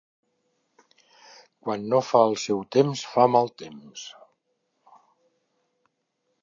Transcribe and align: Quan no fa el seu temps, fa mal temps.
Quan 1.67 1.85
no 1.91 1.99
fa 2.07 2.21
el 2.31 2.33
seu 2.45 2.63
temps, 2.77 3.05
fa 3.13 3.27
mal 3.35 3.53
temps. 3.65 4.09